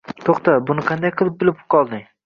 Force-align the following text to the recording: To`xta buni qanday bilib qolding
To`xta 0.21 0.55
buni 0.71 0.87
qanday 0.89 1.15
bilib 1.45 1.65
qolding 1.77 2.07